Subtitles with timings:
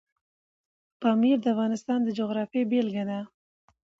[1.01, 3.19] پامیر د افغانستان د جغرافیې بېلګه ده.